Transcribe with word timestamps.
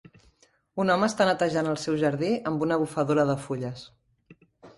Un 0.83 0.91
home 0.93 1.09
està 1.11 1.27
netejant 1.29 1.69
el 1.73 1.77
seu 1.83 1.99
jardí 2.05 2.31
amb 2.53 2.65
una 2.69 2.79
bufadora 2.85 3.27
de 3.33 3.37
fulles 3.45 3.87